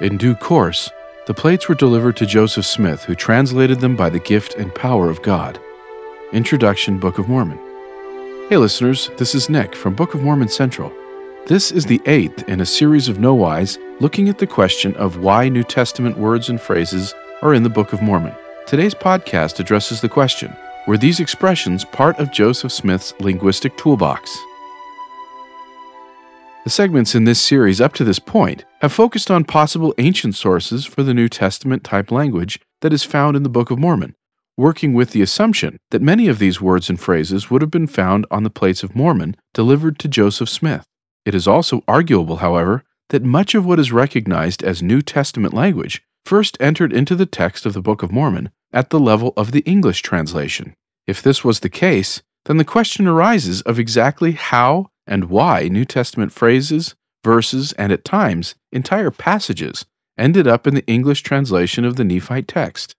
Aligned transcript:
In 0.00 0.16
due 0.16 0.34
course, 0.34 0.90
the 1.26 1.34
plates 1.34 1.68
were 1.68 1.74
delivered 1.74 2.16
to 2.16 2.24
Joseph 2.24 2.64
Smith, 2.64 3.04
who 3.04 3.14
translated 3.14 3.80
them 3.80 3.96
by 3.96 4.08
the 4.08 4.18
gift 4.18 4.54
and 4.54 4.74
power 4.74 5.10
of 5.10 5.20
God. 5.20 5.60
Introduction 6.32 6.98
Book 6.98 7.18
of 7.18 7.28
Mormon. 7.28 7.58
Hey 8.48 8.56
listeners, 8.56 9.10
this 9.18 9.34
is 9.34 9.50
Nick 9.50 9.74
from 9.74 9.94
Book 9.94 10.14
of 10.14 10.22
Mormon 10.22 10.48
Central. 10.48 10.90
This 11.48 11.70
is 11.70 11.84
the 11.84 12.00
eighth 12.06 12.48
in 12.48 12.62
a 12.62 12.66
series 12.66 13.08
of 13.08 13.18
KnoWhys 13.18 13.76
looking 14.00 14.30
at 14.30 14.38
the 14.38 14.46
question 14.46 14.96
of 14.96 15.18
why 15.18 15.50
New 15.50 15.64
Testament 15.64 16.16
words 16.16 16.48
and 16.48 16.58
phrases 16.58 17.14
are 17.42 17.52
in 17.52 17.62
the 17.62 17.68
Book 17.68 17.92
of 17.92 18.00
Mormon. 18.00 18.34
Today's 18.66 18.94
podcast 18.94 19.60
addresses 19.60 20.00
the 20.00 20.08
question 20.08 20.56
Were 20.86 20.96
these 20.96 21.20
expressions 21.20 21.84
part 21.84 22.18
of 22.18 22.32
Joseph 22.32 22.72
Smith's 22.72 23.12
linguistic 23.20 23.76
toolbox? 23.76 24.34
The 26.64 26.70
segments 26.70 27.14
in 27.14 27.24
this 27.24 27.40
series 27.40 27.80
up 27.80 27.94
to 27.94 28.04
this 28.04 28.18
point 28.18 28.66
have 28.82 28.92
focused 28.92 29.30
on 29.30 29.44
possible 29.44 29.94
ancient 29.96 30.34
sources 30.34 30.84
for 30.84 31.02
the 31.02 31.14
New 31.14 31.26
Testament 31.26 31.84
type 31.84 32.10
language 32.10 32.60
that 32.82 32.92
is 32.92 33.02
found 33.02 33.34
in 33.34 33.44
the 33.44 33.48
Book 33.48 33.70
of 33.70 33.78
Mormon, 33.78 34.14
working 34.58 34.92
with 34.92 35.12
the 35.12 35.22
assumption 35.22 35.78
that 35.90 36.02
many 36.02 36.28
of 36.28 36.38
these 36.38 36.60
words 36.60 36.90
and 36.90 37.00
phrases 37.00 37.50
would 37.50 37.62
have 37.62 37.70
been 37.70 37.86
found 37.86 38.26
on 38.30 38.42
the 38.42 38.50
plates 38.50 38.82
of 38.82 38.94
Mormon 38.94 39.36
delivered 39.54 39.98
to 40.00 40.08
Joseph 40.08 40.50
Smith. 40.50 40.84
It 41.24 41.34
is 41.34 41.48
also 41.48 41.82
arguable, 41.88 42.36
however, 42.36 42.84
that 43.08 43.24
much 43.24 43.54
of 43.54 43.64
what 43.64 43.80
is 43.80 43.90
recognized 43.90 44.62
as 44.62 44.82
New 44.82 45.00
Testament 45.00 45.54
language 45.54 46.02
first 46.26 46.58
entered 46.60 46.92
into 46.92 47.16
the 47.16 47.24
text 47.24 47.64
of 47.64 47.72
the 47.72 47.80
Book 47.80 48.02
of 48.02 48.12
Mormon 48.12 48.50
at 48.70 48.90
the 48.90 49.00
level 49.00 49.32
of 49.34 49.52
the 49.52 49.60
English 49.60 50.02
translation. 50.02 50.74
If 51.06 51.22
this 51.22 51.42
was 51.42 51.60
the 51.60 51.70
case, 51.70 52.20
then 52.44 52.58
the 52.58 52.64
question 52.66 53.06
arises 53.06 53.62
of 53.62 53.78
exactly 53.78 54.32
how 54.32 54.90
and 55.10 55.24
why 55.24 55.68
New 55.68 55.84
Testament 55.84 56.32
phrases, 56.32 56.94
verses, 57.22 57.72
and 57.72 57.92
at 57.92 58.04
times 58.04 58.54
entire 58.72 59.10
passages 59.10 59.84
ended 60.16 60.46
up 60.46 60.66
in 60.66 60.74
the 60.74 60.86
English 60.86 61.22
translation 61.22 61.84
of 61.84 61.96
the 61.96 62.04
Nephite 62.04 62.48
text. 62.48 62.94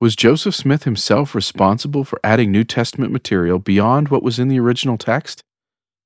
Was 0.00 0.16
Joseph 0.16 0.54
Smith 0.54 0.82
himself 0.82 1.34
responsible 1.34 2.04
for 2.04 2.20
adding 2.24 2.50
New 2.50 2.64
Testament 2.64 3.12
material 3.12 3.58
beyond 3.58 4.08
what 4.08 4.22
was 4.22 4.38
in 4.38 4.48
the 4.48 4.58
original 4.58 4.98
text? 4.98 5.42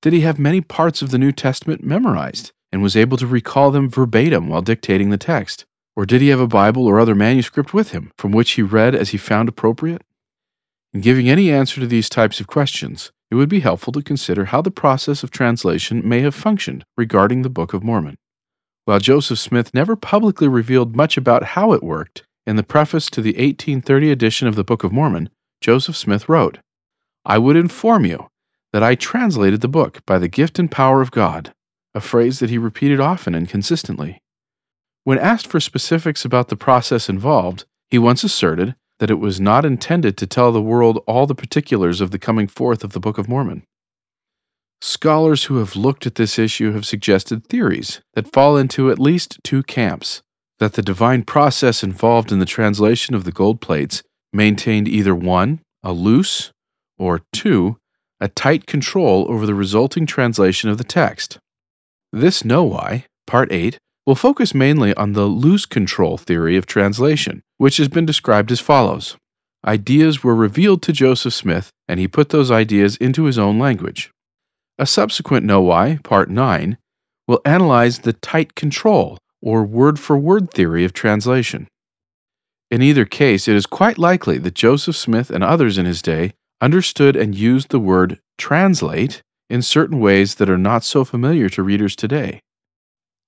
Did 0.02 0.12
he 0.12 0.20
have 0.20 0.38
many 0.38 0.60
parts 0.60 1.02
of 1.02 1.10
the 1.10 1.18
New 1.18 1.32
Testament 1.32 1.82
memorized 1.82 2.52
and 2.70 2.82
was 2.82 2.96
able 2.96 3.16
to 3.16 3.26
recall 3.26 3.70
them 3.70 3.88
verbatim 3.88 4.48
while 4.48 4.62
dictating 4.62 5.10
the 5.10 5.16
text? 5.16 5.64
Or 5.96 6.04
did 6.04 6.20
he 6.20 6.28
have 6.28 6.38
a 6.38 6.46
Bible 6.46 6.86
or 6.86 7.00
other 7.00 7.14
manuscript 7.14 7.74
with 7.74 7.90
him 7.90 8.12
from 8.16 8.30
which 8.30 8.52
he 8.52 8.62
read 8.62 8.94
as 8.94 9.10
he 9.10 9.18
found 9.18 9.48
appropriate? 9.48 10.02
In 10.92 11.00
giving 11.00 11.28
any 11.28 11.50
answer 11.50 11.80
to 11.80 11.86
these 11.86 12.08
types 12.08 12.38
of 12.38 12.46
questions, 12.46 13.10
it 13.30 13.34
would 13.34 13.48
be 13.48 13.60
helpful 13.60 13.92
to 13.92 14.02
consider 14.02 14.46
how 14.46 14.62
the 14.62 14.70
process 14.70 15.22
of 15.22 15.30
translation 15.30 16.06
may 16.06 16.20
have 16.20 16.34
functioned 16.34 16.84
regarding 16.96 17.42
the 17.42 17.50
Book 17.50 17.74
of 17.74 17.84
Mormon. 17.84 18.16
While 18.84 19.00
Joseph 19.00 19.38
Smith 19.38 19.74
never 19.74 19.96
publicly 19.96 20.48
revealed 20.48 20.96
much 20.96 21.16
about 21.16 21.42
how 21.42 21.72
it 21.72 21.82
worked, 21.82 22.24
in 22.46 22.56
the 22.56 22.62
preface 22.62 23.10
to 23.10 23.20
the 23.20 23.32
1830 23.32 24.10
edition 24.10 24.48
of 24.48 24.56
the 24.56 24.64
Book 24.64 24.82
of 24.82 24.92
Mormon, 24.92 25.28
Joseph 25.60 25.96
Smith 25.96 26.28
wrote, 26.28 26.58
I 27.24 27.36
would 27.36 27.56
inform 27.56 28.06
you 28.06 28.28
that 28.72 28.82
I 28.82 28.94
translated 28.94 29.60
the 29.60 29.68
book 29.68 30.04
by 30.06 30.18
the 30.18 30.28
gift 30.28 30.58
and 30.58 30.70
power 30.70 31.02
of 31.02 31.10
God, 31.10 31.52
a 31.94 32.00
phrase 32.00 32.38
that 32.38 32.48
he 32.48 32.56
repeated 32.56 33.00
often 33.00 33.34
and 33.34 33.48
consistently. 33.48 34.22
When 35.04 35.18
asked 35.18 35.46
for 35.46 35.60
specifics 35.60 36.24
about 36.24 36.48
the 36.48 36.56
process 36.56 37.08
involved, 37.08 37.66
he 37.90 37.98
once 37.98 38.24
asserted 38.24 38.74
that 38.98 39.10
it 39.10 39.18
was 39.18 39.40
not 39.40 39.64
intended 39.64 40.16
to 40.16 40.26
tell 40.26 40.52
the 40.52 40.62
world 40.62 41.02
all 41.06 41.26
the 41.26 41.34
particulars 41.34 42.00
of 42.00 42.10
the 42.10 42.18
coming 42.18 42.48
forth 42.48 42.82
of 42.84 42.92
the 42.92 43.00
Book 43.00 43.18
of 43.18 43.28
Mormon. 43.28 43.62
Scholars 44.80 45.44
who 45.44 45.58
have 45.58 45.76
looked 45.76 46.06
at 46.06 46.14
this 46.14 46.38
issue 46.38 46.72
have 46.72 46.86
suggested 46.86 47.44
theories 47.44 48.00
that 48.14 48.32
fall 48.32 48.56
into 48.56 48.90
at 48.90 48.98
least 48.98 49.38
two 49.42 49.62
camps 49.62 50.22
that 50.58 50.74
the 50.74 50.82
divine 50.82 51.22
process 51.22 51.82
involved 51.82 52.30
in 52.32 52.38
the 52.38 52.46
translation 52.46 53.14
of 53.14 53.24
the 53.24 53.32
gold 53.32 53.60
plates 53.60 54.02
maintained 54.32 54.88
either 54.88 55.14
one, 55.14 55.60
a 55.82 55.92
loose, 55.92 56.52
or 56.98 57.22
two, 57.32 57.76
a 58.20 58.28
tight 58.28 58.66
control 58.66 59.26
over 59.28 59.46
the 59.46 59.54
resulting 59.54 60.06
translation 60.06 60.68
of 60.68 60.78
the 60.78 60.84
text. 60.84 61.38
This 62.12 62.42
KnoWhy, 62.42 63.04
Part 63.26 63.52
8, 63.52 63.78
will 64.06 64.14
focus 64.14 64.54
mainly 64.54 64.94
on 64.94 65.12
the 65.12 65.26
loose 65.26 65.66
control 65.66 66.16
theory 66.16 66.56
of 66.56 66.66
translation, 66.66 67.42
which 67.58 67.76
has 67.76 67.88
been 67.88 68.06
described 68.06 68.50
as 68.50 68.60
follows 68.60 69.16
Ideas 69.66 70.22
were 70.22 70.36
revealed 70.36 70.82
to 70.82 70.92
Joseph 70.92 71.34
Smith, 71.34 71.70
and 71.88 71.98
he 71.98 72.06
put 72.06 72.30
those 72.30 72.50
ideas 72.50 72.96
into 72.96 73.24
his 73.24 73.38
own 73.38 73.58
language. 73.58 74.10
A 74.78 74.86
subsequent 74.86 75.44
Why, 75.46 75.98
Part 76.04 76.30
9, 76.30 76.78
will 77.26 77.40
analyze 77.44 78.00
the 78.00 78.12
tight 78.12 78.54
control 78.54 79.18
or 79.42 79.64
word 79.64 79.98
for 79.98 80.16
word 80.16 80.52
theory 80.52 80.84
of 80.84 80.92
translation. 80.92 81.66
In 82.70 82.82
either 82.82 83.04
case, 83.04 83.48
it 83.48 83.56
is 83.56 83.66
quite 83.66 83.98
likely 83.98 84.38
that 84.38 84.54
Joseph 84.54 84.96
Smith 84.96 85.30
and 85.30 85.42
others 85.42 85.76
in 85.78 85.86
his 85.86 86.02
day 86.02 86.34
understood 86.60 87.16
and 87.16 87.34
used 87.34 87.70
the 87.70 87.80
word 87.80 88.20
translate 88.36 89.22
in 89.50 89.62
certain 89.62 90.00
ways 90.00 90.36
that 90.36 90.50
are 90.50 90.58
not 90.58 90.84
so 90.84 91.04
familiar 91.04 91.48
to 91.48 91.62
readers 91.62 91.96
today. 91.96 92.40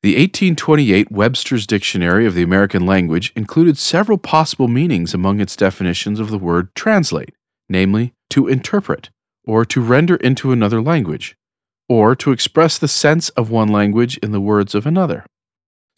The 0.02 0.14
1828 0.14 1.12
Webster's 1.12 1.66
Dictionary 1.66 2.24
of 2.24 2.32
the 2.32 2.42
American 2.42 2.86
Language 2.86 3.34
included 3.36 3.76
several 3.76 4.16
possible 4.16 4.66
meanings 4.66 5.12
among 5.12 5.40
its 5.40 5.54
definitions 5.54 6.18
of 6.18 6.30
the 6.30 6.38
word 6.38 6.74
translate, 6.74 7.34
namely, 7.68 8.14
to 8.30 8.48
interpret, 8.48 9.10
or 9.44 9.66
to 9.66 9.82
render 9.82 10.16
into 10.16 10.52
another 10.52 10.80
language, 10.80 11.36
or 11.86 12.16
to 12.16 12.32
express 12.32 12.78
the 12.78 12.88
sense 12.88 13.28
of 13.30 13.50
one 13.50 13.68
language 13.68 14.16
in 14.22 14.32
the 14.32 14.40
words 14.40 14.74
of 14.74 14.86
another. 14.86 15.26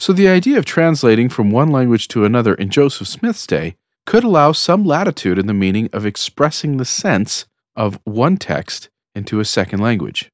So 0.01 0.11
the 0.11 0.27
idea 0.27 0.57
of 0.57 0.65
translating 0.65 1.29
from 1.29 1.49
one 1.49 1.71
language 1.71 2.09
to 2.09 2.25
another 2.25 2.55
in 2.55 2.71
Joseph 2.71 3.07
Smith's 3.07 3.47
day 3.47 3.77
could 4.05 4.25
allow 4.25 4.51
some 4.51 4.83
latitude 4.83 5.39
in 5.39 5.47
the 5.47 5.53
meaning 5.53 5.89
of 5.93 6.05
expressing 6.05 6.75
the 6.75 6.83
sense 6.83 7.45
of 7.73 8.01
one 8.03 8.35
text 8.35 8.89
into 9.15 9.39
a 9.39 9.45
second 9.45 9.79
language. 9.79 10.29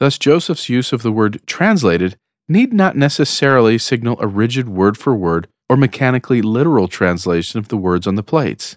Thus, 0.00 0.18
Joseph's 0.18 0.68
use 0.68 0.92
of 0.92 1.00
the 1.00 1.12
word 1.12 1.40
translated 1.46 2.18
need 2.50 2.72
not 2.72 2.96
necessarily 2.96 3.78
signal 3.78 4.16
a 4.20 4.26
rigid 4.26 4.68
word 4.68 4.98
for 4.98 5.14
word 5.14 5.46
or 5.68 5.76
mechanically 5.76 6.42
literal 6.42 6.88
translation 6.88 7.58
of 7.58 7.68
the 7.68 7.76
words 7.76 8.06
on 8.06 8.16
the 8.16 8.22
plates. 8.22 8.76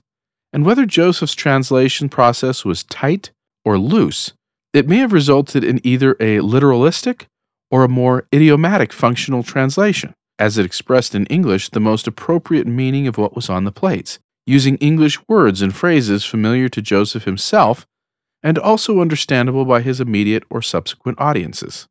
And 0.54 0.64
whether 0.64 0.86
Joseph's 0.86 1.34
translation 1.34 2.08
process 2.08 2.64
was 2.64 2.84
tight 2.84 3.32
or 3.66 3.80
loose, 3.80 4.34
it 4.74 4.88
may 4.88 4.98
have 4.98 5.12
resulted 5.12 5.64
in 5.64 5.82
either 5.84 6.12
a 6.14 6.38
literalistic 6.38 7.26
or 7.72 7.84
a 7.84 7.90
more 7.90 8.28
idiomatic 8.32 8.94
functional 8.94 9.42
translation, 9.42 10.14
as 10.38 10.60
it 10.60 10.66
expressed 10.66 11.16
in 11.16 11.26
English 11.26 11.70
the 11.70 11.80
most 11.80 12.08
appropriate 12.08 12.68
meaning 12.68 13.08
of 13.08 13.18
what 13.18 13.36
was 13.36 13.50
on 13.50 13.64
the 13.64 13.72
plates, 13.72 14.20
using 14.46 14.78
English 14.78 15.18
words 15.28 15.64
and 15.64 15.76
phrases 15.76 16.24
familiar 16.24 16.70
to 16.70 16.82
Joseph 16.82 17.24
himself 17.24 17.88
and 18.44 18.60
also 18.60 19.00
understandable 19.00 19.66
by 19.66 19.82
his 19.82 20.00
immediate 20.00 20.44
or 20.52 20.62
subsequent 20.62 21.20
audiences. 21.20 21.88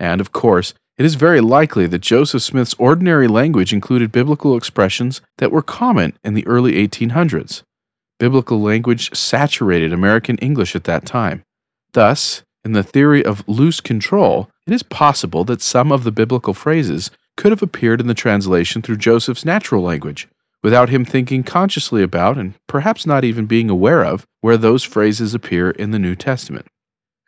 And, 0.00 0.20
of 0.20 0.32
course, 0.32 0.72
it 0.96 1.04
is 1.04 1.16
very 1.16 1.40
likely 1.40 1.86
that 1.86 2.00
Joseph 2.00 2.42
Smith's 2.42 2.74
ordinary 2.78 3.26
language 3.26 3.72
included 3.72 4.12
biblical 4.12 4.56
expressions 4.56 5.20
that 5.38 5.50
were 5.50 5.62
common 5.62 6.16
in 6.22 6.34
the 6.34 6.46
early 6.46 6.74
1800s. 6.86 7.62
Biblical 8.18 8.60
language 8.60 9.14
saturated 9.14 9.92
American 9.92 10.38
English 10.38 10.76
at 10.76 10.84
that 10.84 11.04
time. 11.04 11.42
Thus, 11.92 12.44
in 12.64 12.72
the 12.72 12.84
theory 12.84 13.24
of 13.24 13.46
loose 13.48 13.80
control, 13.80 14.48
it 14.66 14.72
is 14.72 14.84
possible 14.84 15.44
that 15.44 15.60
some 15.60 15.90
of 15.90 16.04
the 16.04 16.12
biblical 16.12 16.54
phrases 16.54 17.10
could 17.36 17.50
have 17.50 17.62
appeared 17.62 18.00
in 18.00 18.06
the 18.06 18.14
translation 18.14 18.80
through 18.80 18.96
Joseph's 18.96 19.44
natural 19.44 19.82
language, 19.82 20.28
without 20.62 20.88
him 20.88 21.04
thinking 21.04 21.42
consciously 21.42 22.02
about 22.02 22.38
and 22.38 22.54
perhaps 22.68 23.04
not 23.04 23.24
even 23.24 23.46
being 23.46 23.68
aware 23.68 24.04
of 24.04 24.26
where 24.40 24.56
those 24.56 24.84
phrases 24.84 25.34
appear 25.34 25.70
in 25.70 25.90
the 25.90 25.98
New 25.98 26.14
Testament. 26.14 26.66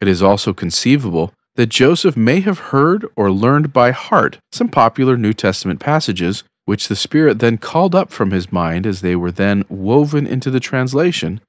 It 0.01 0.07
is 0.07 0.23
also 0.23 0.55
conceivable 0.55 1.35
that 1.57 1.69
Joseph 1.69 2.17
may 2.17 2.41
have 2.41 2.59
heard 2.59 3.07
or 3.17 3.31
learned 3.31 3.73
by 3.73 3.91
heart 3.91 4.39
some 4.53 4.69
popular 4.69 5.17
New 5.17 5.33
Testament 5.33 5.81
passages, 5.81 6.45
which 6.65 6.89
the 6.89 6.97
Spirit 6.97 7.39
then 7.39 7.59
called 7.59 7.95
up 7.95 8.11
from 8.11 8.31
his 8.31 8.53
mind 8.53 8.87
as 8.87 9.01
they 9.01 9.17
were 9.17 9.31
then 9.31 9.65
woven 9.69 10.27
into 10.27 10.51
the 10.51 10.61
translation, 10.61 11.41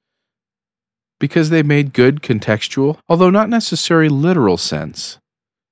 because 1.20 1.50
they 1.50 1.62
made 1.62 1.92
good 1.92 2.22
contextual, 2.22 2.98
although 3.08 3.30
not 3.30 3.48
necessary 3.48 4.08
literal 4.08 4.56
sense. 4.56 5.18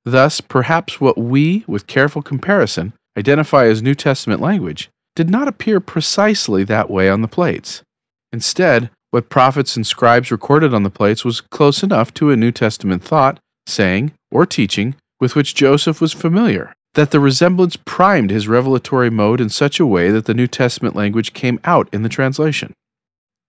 Thus, 0.05 0.41
perhaps 0.41 1.01
what 1.01 1.19
we, 1.19 1.65
with 1.67 1.87
careful 1.87 2.23
comparison, 2.23 2.93
identify 3.19 3.67
as 3.67 3.83
New 3.83 3.95
Testament 3.95 4.41
language 4.41 4.91
did 5.15 5.31
not 5.31 5.49
appear 5.49 5.81
precisely 5.81 6.63
that 6.65 6.91
way 6.91 7.09
on 7.09 7.23
the 7.23 7.29
plates. 7.29 7.83
Instead, 8.33 8.91
what 9.11 9.31
prophets 9.31 9.77
and 9.77 9.87
scribes 9.87 10.31
recorded 10.31 10.75
on 10.75 10.83
the 10.83 10.91
plates 10.91 11.25
was 11.25 11.41
close 11.41 11.83
enough 11.83 12.13
to 12.15 12.31
a 12.31 12.37
New 12.37 12.53
Testament 12.53 13.03
thought 13.03 13.41
saying, 13.67 14.13
or 14.37 14.45
teaching 14.45 14.95
with 15.19 15.35
which 15.35 15.55
Joseph 15.55 15.99
was 15.99 16.13
familiar, 16.13 16.75
that 16.93 17.11
the 17.11 17.21
resemblance 17.21 17.75
primed 17.75 18.31
his 18.31 18.47
revelatory 18.47 19.09
mode 19.09 19.41
in 19.41 19.49
such 19.49 19.81
a 19.81 19.87
way 19.87 20.11
that 20.11 20.27
the 20.27 20.35
New 20.35 20.47
Testament 20.47 20.95
language 20.95 21.33
came 21.33 21.59
out 21.65 21.89
in 21.91 22.03
the 22.03 22.11
translation. 22.11 22.75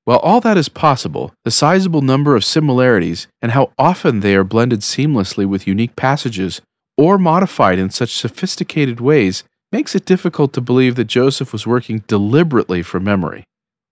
While 0.06 0.20
all 0.20 0.40
that 0.40 0.56
is 0.56 0.70
possible, 0.70 1.34
the 1.44 1.52
sizable 1.52 2.02
number 2.02 2.38
of 2.38 2.46
similarities 2.46 3.28
and 3.42 3.52
how 3.52 3.74
often 3.78 4.22
they 4.22 4.34
are 4.34 4.46
blended 4.46 4.80
seamlessly 4.80 5.46
with 5.46 5.68
unique 5.68 5.98
passages 5.98 6.62
or 6.98 7.18
modified 7.18 7.80
in 7.80 7.90
such 7.90 8.16
sophisticated 8.16 9.02
ways 9.02 9.44
makes 9.74 9.94
it 9.94 10.06
difficult 10.06 10.54
to 10.54 10.62
believe 10.62 10.96
that 10.96 11.08
Joseph 11.08 11.52
was 11.52 11.68
working 11.68 12.06
deliberately 12.08 12.82
from 12.82 13.04
memory. 13.04 13.44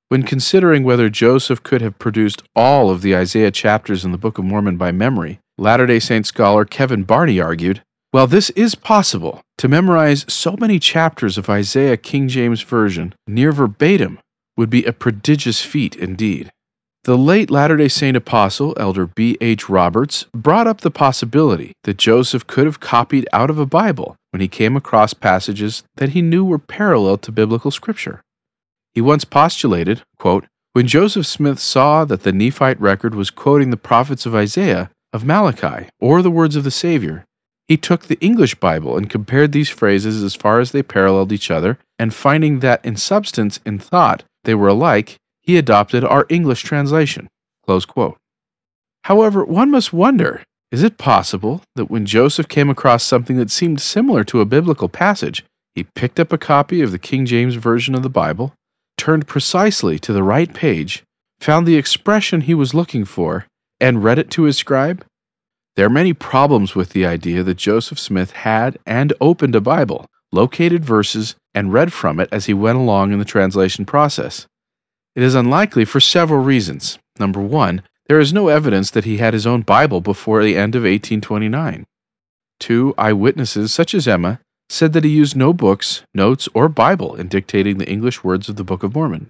When 0.07 0.23
considering 0.23 0.85
whether 0.85 1.09
Joseph 1.09 1.61
could 1.61 1.81
have 1.81 1.99
produced 1.99 2.43
all 2.55 2.89
of 2.89 3.01
the 3.01 3.13
Isaiah 3.13 3.51
chapters 3.51 4.05
in 4.05 4.13
the 4.13 4.17
Book 4.17 4.37
of 4.37 4.45
Mormon 4.45 4.77
by 4.77 4.93
memory, 4.93 5.39
Latter 5.57 5.85
day 5.85 5.99
Saint 5.99 6.25
scholar 6.25 6.65
Kevin 6.65 7.03
Barney 7.03 7.39
argued 7.39 7.81
While 8.11 8.27
this 8.27 8.49
is 8.51 8.75
possible, 8.75 9.41
to 9.57 9.69
memorize 9.69 10.25
so 10.27 10.57
many 10.59 10.79
chapters 10.79 11.37
of 11.37 11.49
Isaiah 11.49 11.95
King 11.95 12.27
James 12.27 12.61
Version 12.61 13.15
near 13.25 13.53
verbatim 13.53 14.19
would 14.57 14.69
be 14.69 14.83
a 14.83 14.91
prodigious 14.91 15.61
feat 15.61 15.95
indeed. 15.95 16.51
The 17.05 17.17
late 17.17 17.49
Latter 17.49 17.77
day 17.77 17.87
Saint 17.87 18.17
apostle, 18.17 18.73
Elder 18.77 19.05
B. 19.05 19.37
H. 19.39 19.69
Roberts, 19.69 20.25
brought 20.33 20.67
up 20.67 20.81
the 20.81 20.91
possibility 20.91 21.71
that 21.83 21.97
Joseph 21.97 22.47
could 22.47 22.65
have 22.65 22.81
copied 22.81 23.25
out 23.31 23.49
of 23.49 23.57
a 23.57 23.65
Bible 23.65 24.17
when 24.31 24.41
he 24.41 24.49
came 24.49 24.75
across 24.75 25.13
passages 25.13 25.83
that 25.95 26.09
he 26.09 26.21
knew 26.21 26.43
were 26.43 26.59
parallel 26.59 27.17
to 27.19 27.31
biblical 27.31 27.71
scripture. 27.71 28.21
He 28.93 28.99
once 28.99 29.23
postulated, 29.23 30.01
quote, 30.17 30.47
When 30.73 30.87
Joseph 30.87 31.27
Smith 31.27 31.59
saw 31.59 32.03
that 32.03 32.23
the 32.23 32.33
Nephite 32.33 32.81
record 32.81 33.15
was 33.15 33.29
quoting 33.29 33.69
the 33.69 33.77
prophets 33.77 34.25
of 34.25 34.35
Isaiah, 34.35 34.89
of 35.15 35.23
Malachi, 35.23 35.87
or 36.01 36.21
the 36.21 36.29
words 36.29 36.57
of 36.57 36.65
the 36.65 36.69
Savior, 36.69 37.23
he 37.69 37.77
took 37.77 38.03
the 38.03 38.19
English 38.19 38.55
Bible 38.55 38.97
and 38.97 39.09
compared 39.09 39.53
these 39.53 39.69
phrases 39.69 40.21
as 40.21 40.35
far 40.35 40.59
as 40.59 40.71
they 40.71 40.83
paralleled 40.83 41.31
each 41.31 41.49
other, 41.49 41.79
and 41.97 42.13
finding 42.13 42.59
that 42.59 42.83
in 42.83 42.97
substance 42.97 43.61
and 43.65 43.81
thought 43.81 44.25
they 44.43 44.53
were 44.53 44.67
alike, 44.67 45.15
he 45.41 45.55
adopted 45.57 46.03
our 46.03 46.25
English 46.27 46.63
translation. 46.63 47.29
However, 49.05 49.45
one 49.45 49.71
must 49.71 49.93
wonder 49.93 50.43
is 50.69 50.83
it 50.83 50.97
possible 50.97 51.61
that 51.75 51.89
when 51.89 52.05
Joseph 52.05 52.49
came 52.49 52.69
across 52.69 53.01
something 53.01 53.37
that 53.37 53.49
seemed 53.51 53.79
similar 53.79 54.25
to 54.25 54.41
a 54.41 54.45
biblical 54.45 54.89
passage, 54.89 55.45
he 55.73 55.83
picked 55.95 56.19
up 56.19 56.33
a 56.33 56.37
copy 56.37 56.81
of 56.81 56.91
the 56.91 56.99
King 56.99 57.25
James 57.25 57.55
Version 57.55 57.95
of 57.95 58.03
the 58.03 58.09
Bible, 58.09 58.53
turned 58.97 59.27
precisely 59.27 59.97
to 59.99 60.11
the 60.11 60.23
right 60.23 60.53
page, 60.53 61.03
found 61.39 61.65
the 61.65 61.77
expression 61.77 62.41
he 62.41 62.53
was 62.53 62.73
looking 62.73 63.05
for, 63.05 63.45
and 63.79 64.03
read 64.03 64.19
it 64.19 64.29
to 64.31 64.43
his 64.43 64.57
scribe? 64.57 65.05
There 65.75 65.85
are 65.85 65.89
many 65.89 66.13
problems 66.13 66.75
with 66.75 66.89
the 66.91 67.05
idea 67.05 67.43
that 67.43 67.57
Joseph 67.57 67.99
Smith 67.99 68.31
had 68.31 68.77
and 68.85 69.13
opened 69.19 69.55
a 69.55 69.61
Bible, 69.61 70.05
located 70.31 70.85
verses, 70.85 71.35
and 71.53 71.73
read 71.73 71.91
from 71.91 72.19
it 72.19 72.29
as 72.31 72.45
he 72.45 72.53
went 72.53 72.77
along 72.77 73.11
in 73.11 73.19
the 73.19 73.25
translation 73.25 73.85
process. 73.85 74.47
It 75.15 75.23
is 75.23 75.35
unlikely 75.35 75.85
for 75.85 75.99
several 75.99 76.41
reasons. 76.41 76.99
Number 77.19 77.41
one, 77.41 77.81
there 78.07 78.19
is 78.19 78.33
no 78.33 78.49
evidence 78.49 78.91
that 78.91 79.05
he 79.05 79.17
had 79.17 79.33
his 79.33 79.47
own 79.47 79.61
Bible 79.61 80.01
before 80.01 80.43
the 80.43 80.57
end 80.57 80.75
of 80.75 80.83
1829. 80.83 81.85
Two 82.59 82.93
eyewitnesses, 82.97 83.73
such 83.73 83.93
as 83.93 84.07
Emma, 84.07 84.39
said 84.69 84.93
that 84.93 85.03
he 85.03 85.09
used 85.09 85.35
no 85.35 85.53
books, 85.53 86.03
notes, 86.13 86.47
or 86.53 86.69
Bible 86.69 87.15
in 87.15 87.27
dictating 87.27 87.77
the 87.77 87.89
English 87.89 88.23
words 88.23 88.49
of 88.49 88.55
the 88.55 88.63
Book 88.63 88.83
of 88.83 88.95
Mormon. 88.95 89.29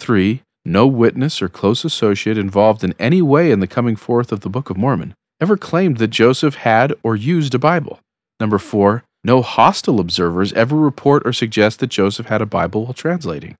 3. 0.00 0.42
No 0.64 0.86
witness 0.86 1.42
or 1.42 1.48
close 1.48 1.84
associate 1.84 2.38
involved 2.38 2.82
in 2.82 2.94
any 2.98 3.20
way 3.20 3.50
in 3.50 3.60
the 3.60 3.66
coming 3.66 3.96
forth 3.96 4.32
of 4.32 4.40
the 4.40 4.48
Book 4.48 4.70
of 4.70 4.78
Mormon 4.78 5.14
ever 5.40 5.58
claimed 5.58 5.98
that 5.98 6.08
Joseph 6.08 6.54
had 6.54 6.94
or 7.02 7.14
used 7.14 7.54
a 7.54 7.58
Bible. 7.58 8.00
Number 8.40 8.58
4. 8.58 9.04
No 9.24 9.42
hostile 9.42 10.00
observers 10.00 10.52
ever 10.54 10.76
report 10.76 11.26
or 11.26 11.32
suggest 11.32 11.80
that 11.80 11.88
Joseph 11.88 12.26
had 12.26 12.40
a 12.40 12.46
Bible 12.46 12.84
while 12.84 12.94
translating. 12.94 13.56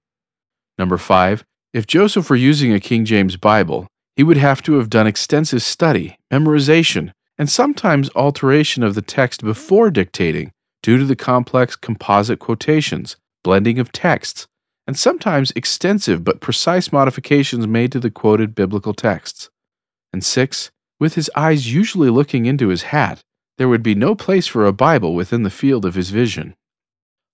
Number 0.79 0.97
5. 0.97 1.45
If 1.75 1.87
Joseph 1.87 2.31
were 2.31 2.37
using 2.37 2.73
a 2.73 2.81
King 2.81 3.05
James 3.05 3.37
Bible, 3.37 3.87
he 4.17 4.23
would 4.23 4.37
have 4.37 4.63
to 4.63 4.75
have 4.75 4.89
done 4.89 5.07
extensive 5.07 5.63
study, 5.63 6.17
memorization, 6.33 7.11
and 7.37 7.51
sometimes 7.51 8.11
alteration 8.15 8.83
of 8.83 8.95
the 8.95 9.03
text 9.03 9.43
before 9.43 9.91
dictating 9.91 10.53
due 10.83 10.99
to 10.99 11.05
the 11.05 11.17
complex 11.17 11.77
composite 11.77 12.39
quotations, 12.39 13.17
blending 13.43 13.79
of 13.79 13.91
texts, 13.91 14.47
and 14.87 14.99
sometimes 14.99 15.53
extensive 15.57 16.25
but 16.25 16.41
precise 16.41 16.93
modifications 16.93 17.67
made 17.67 17.93
to 17.93 18.01
the 18.01 18.11
quoted 18.11 18.55
biblical 18.55 18.95
texts. 18.95 19.51
And 20.13 20.25
six, 20.25 20.71
with 21.01 21.15
his 21.15 21.31
eyes 21.35 21.73
usually 21.73 22.11
looking 22.11 22.47
into 22.47 22.69
his 22.69 22.85
hat, 22.85 23.23
there 23.59 23.69
would 23.69 23.83
be 23.83 23.95
no 23.95 24.15
place 24.15 24.47
for 24.47 24.67
a 24.67 24.73
Bible 24.73 25.15
within 25.15 25.43
the 25.43 25.51
field 25.51 25.85
of 25.85 25.95
his 25.95 26.11
vision. 26.11 26.55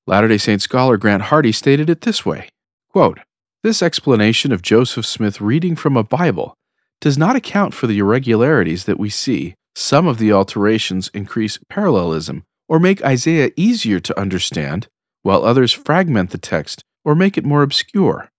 Latter 0.06 0.28
day 0.28 0.38
Saint 0.38 0.62
scholar 0.62 0.96
Grant 0.96 1.22
Hardy 1.24 1.52
stated 1.52 1.90
it 1.90 2.02
this 2.02 2.24
way 2.24 2.48
quote, 2.90 3.18
This 3.62 3.82
explanation 3.82 4.52
of 4.52 4.62
Joseph 4.62 5.06
Smith 5.06 5.40
reading 5.40 5.76
from 5.76 5.96
a 5.96 6.04
Bible 6.04 6.54
does 7.00 7.16
not 7.16 7.36
account 7.36 7.74
for 7.74 7.86
the 7.86 7.98
irregularities 7.98 8.84
that 8.84 8.98
we 8.98 9.08
see. 9.08 9.54
Some 9.74 10.06
of 10.06 10.18
the 10.18 10.32
alterations 10.32 11.10
increase 11.14 11.58
parallelism 11.68 12.44
or 12.68 12.78
make 12.78 13.04
Isaiah 13.04 13.50
easier 13.56 14.00
to 14.00 14.18
understand, 14.18 14.88
while 15.22 15.44
others 15.44 15.72
fragment 15.72 16.30
the 16.30 16.38
text 16.38 16.84
or 17.04 17.14
make 17.14 17.36
it 17.38 17.44
more 17.44 17.62
obscure. 17.62 18.30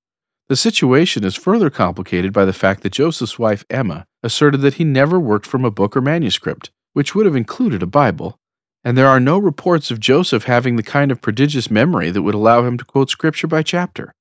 The 0.50 0.56
situation 0.56 1.24
is 1.24 1.36
further 1.36 1.69
complicated 1.69 2.34
by 2.34 2.46
the 2.46 2.54
fact 2.54 2.84
that 2.84 2.94
Joseph's 2.94 3.40
wife 3.40 3.63
Emma 3.69 4.06
asserted 4.22 4.62
that 4.62 4.75
he 4.75 4.84
never 4.84 5.19
worked 5.19 5.46
from 5.46 5.63
a 5.63 5.72
book 5.72 5.96
or 5.96 6.02
manuscript, 6.02 6.72
which 6.94 7.16
would 7.16 7.25
have 7.25 7.36
included 7.36 7.81
a 7.81 7.88
Bible, 7.88 8.38
and 8.84 8.98
there 8.98 9.08
are 9.08 9.19
no 9.19 9.38
reports 9.38 9.92
of 9.92 10.00
Joseph 10.00 10.46
having 10.46 10.75
the 10.75 10.84
kind 10.84 11.12
of 11.12 11.22
prodigious 11.22 11.72
memory 11.72 12.10
that 12.12 12.24
would 12.24 12.36
allow 12.36 12.66
him 12.66 12.78
to 12.78 12.86
quote 12.86 13.10
scripture 13.10 13.48
by 13.48 13.63
chapter. 13.63 14.12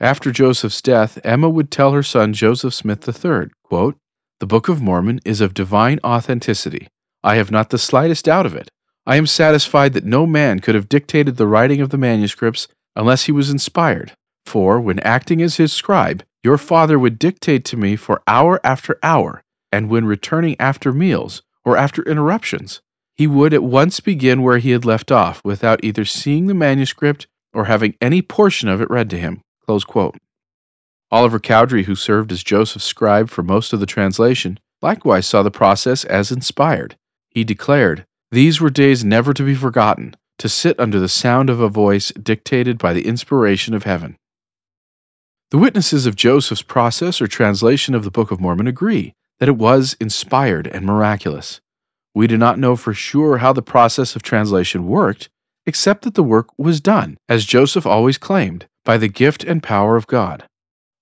After 0.00 0.30
Joseph's 0.30 0.82
death, 0.82 1.18
Emma 1.24 1.48
would 1.48 1.70
tell 1.70 1.92
her 1.92 2.02
son 2.02 2.32
Joseph 2.32 2.74
Smith 2.74 3.08
III, 3.08 3.48
quote, 3.62 3.96
The 4.40 4.46
Book 4.46 4.68
of 4.68 4.82
Mormon 4.82 5.20
is 5.24 5.40
of 5.40 5.54
divine 5.54 5.98
authenticity. 6.04 6.88
I 7.22 7.36
have 7.36 7.50
not 7.50 7.70
the 7.70 7.78
slightest 7.78 8.26
doubt 8.26 8.46
of 8.46 8.54
it. 8.54 8.68
I 9.08 9.16
am 9.16 9.26
satisfied 9.26 9.94
that 9.94 10.04
no 10.04 10.26
man 10.26 10.58
could 10.58 10.74
have 10.74 10.90
dictated 10.90 11.38
the 11.38 11.46
writing 11.46 11.80
of 11.80 11.88
the 11.88 11.96
manuscripts 11.96 12.68
unless 12.94 13.24
he 13.24 13.32
was 13.32 13.48
inspired. 13.48 14.12
For, 14.44 14.78
when 14.78 14.98
acting 15.00 15.40
as 15.40 15.56
his 15.56 15.72
scribe, 15.72 16.22
your 16.44 16.58
father 16.58 16.98
would 16.98 17.18
dictate 17.18 17.64
to 17.66 17.78
me 17.78 17.96
for 17.96 18.22
hour 18.26 18.60
after 18.62 18.98
hour, 19.02 19.42
and 19.72 19.88
when 19.88 20.04
returning 20.04 20.56
after 20.60 20.92
meals 20.92 21.40
or 21.64 21.74
after 21.74 22.02
interruptions, 22.02 22.82
he 23.16 23.26
would 23.26 23.54
at 23.54 23.62
once 23.62 23.98
begin 23.98 24.42
where 24.42 24.58
he 24.58 24.72
had 24.72 24.84
left 24.84 25.10
off 25.10 25.40
without 25.42 25.82
either 25.82 26.04
seeing 26.04 26.46
the 26.46 26.52
manuscript 26.52 27.26
or 27.54 27.64
having 27.64 27.94
any 28.02 28.20
portion 28.20 28.68
of 28.68 28.82
it 28.82 28.90
read 28.90 29.08
to 29.08 29.18
him. 29.18 29.40
Oliver 31.10 31.38
Cowdery, 31.38 31.84
who 31.84 31.94
served 31.94 32.30
as 32.30 32.44
Joseph's 32.44 32.84
scribe 32.84 33.30
for 33.30 33.42
most 33.42 33.72
of 33.72 33.80
the 33.80 33.86
translation, 33.86 34.60
likewise 34.82 35.26
saw 35.26 35.42
the 35.42 35.50
process 35.50 36.04
as 36.04 36.30
inspired. 36.30 36.96
He 37.30 37.42
declared, 37.42 38.04
These 38.30 38.60
were 38.60 38.70
days 38.70 39.04
never 39.04 39.32
to 39.32 39.42
be 39.42 39.54
forgotten, 39.54 40.14
to 40.38 40.48
sit 40.48 40.78
under 40.78 41.00
the 41.00 41.08
sound 41.08 41.48
of 41.48 41.60
a 41.60 41.68
voice 41.68 42.12
dictated 42.12 42.76
by 42.76 42.92
the 42.92 43.06
inspiration 43.06 43.74
of 43.74 43.84
heaven. 43.84 44.16
The 45.50 45.58
witnesses 45.58 46.04
of 46.04 46.14
Joseph's 46.14 46.60
process 46.60 47.22
or 47.22 47.26
translation 47.26 47.94
of 47.94 48.04
the 48.04 48.10
Book 48.10 48.30
of 48.30 48.38
Mormon 48.38 48.66
agree 48.66 49.14
that 49.38 49.48
it 49.48 49.56
was 49.56 49.96
inspired 49.98 50.66
and 50.66 50.84
miraculous. 50.84 51.60
We 52.14 52.26
do 52.26 52.36
not 52.36 52.58
know 52.58 52.76
for 52.76 52.92
sure 52.92 53.38
how 53.38 53.54
the 53.54 53.62
process 53.62 54.14
of 54.14 54.22
translation 54.22 54.86
worked, 54.86 55.30
except 55.64 56.02
that 56.02 56.14
the 56.14 56.22
work 56.22 56.48
was 56.58 56.82
done, 56.82 57.16
as 57.30 57.46
Joseph 57.46 57.86
always 57.86 58.18
claimed, 58.18 58.66
by 58.84 58.98
the 58.98 59.08
gift 59.08 59.42
and 59.42 59.62
power 59.62 59.96
of 59.96 60.06
God. 60.06 60.44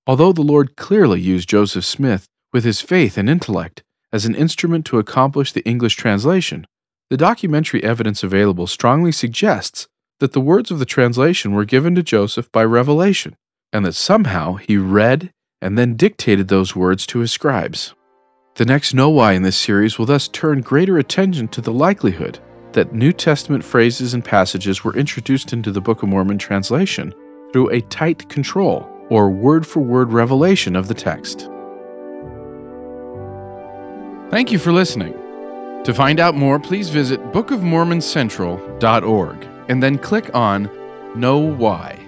Although 0.07 0.33
the 0.33 0.43
Lord 0.43 0.77
clearly 0.77 1.21
used 1.21 1.49
Joseph 1.49 1.85
Smith 1.85 2.27
with 2.53 2.63
his 2.63 2.81
faith 2.81 3.19
and 3.19 3.29
intellect 3.29 3.83
as 4.13 4.27
an 4.27 4.37
instrument 4.37 4.87
to 4.87 4.99
accomplish 4.99 5.51
the 5.51 5.65
English 5.65 5.97
translation, 5.97 6.67
the 7.11 7.17
documentary 7.17 7.83
evidence 7.85 8.23
available 8.23 8.67
strongly 8.67 9.13
suggests 9.13 9.87
that 10.19 10.33
the 10.33 10.41
words 10.41 10.71
of 10.71 10.79
the 10.79 10.87
translation 10.87 11.53
were 11.53 11.65
given 11.65 11.95
to 11.95 12.03
Joseph 12.03 12.51
by 12.51 12.65
revelation, 12.65 13.37
and 13.73 13.85
that 13.85 13.95
somehow 13.95 14.55
he 14.55 14.77
read 14.77 15.31
and 15.61 15.79
then 15.79 15.97
dictated 15.97 16.49
those 16.49 16.75
words 16.75 17.07
to 17.07 17.21
his 17.21 17.33
scribes. 17.33 17.95
The 18.57 18.65
next 18.65 18.95
KnoWhy 18.95 19.35
in 19.35 19.43
this 19.43 19.57
series 19.57 19.99
will 19.99 20.07
thus 20.07 20.29
turn 20.29 20.63
greater 20.63 20.99
attention 20.99 21.49
to 21.49 21.61
the 21.61 21.73
likelihood 21.73 22.39
that 22.73 22.93
New 22.93 23.13
Testament 23.13 23.63
phrases 23.63 24.15
and 24.15 24.25
passages 24.25 24.83
were 24.83 24.97
introduced 24.97 25.53
into 25.53 25.71
the 25.71 25.81
Book 25.81 26.03
of 26.03 26.09
Mormon 26.09 26.39
translation 26.39 27.13
through 27.53 27.71
a 27.71 27.83
tight 27.83 28.29
control 28.29 28.89
or 29.09 29.31
word 29.31 29.67
for 29.67 29.81
word 29.81 30.13
revelation 30.13 30.75
of 30.75 30.89
the 30.89 30.95
text. 30.95 31.49
Thank 34.31 34.51
you 34.51 34.59
for 34.59 34.73
listening. 34.73 35.26
To 35.87 35.95
find 35.95 36.19
out 36.19 36.35
more, 36.35 36.59
please 36.59 36.89
visit 36.89 37.21
bookofmormoncentral.org 37.31 39.47
and 39.69 39.81
then 39.81 39.99
click 39.99 40.35
on 40.35 40.67
KnoWhy. 41.15 42.06